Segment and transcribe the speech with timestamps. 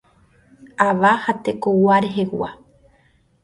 [0.85, 2.49] Ava ha tekogua rehegua.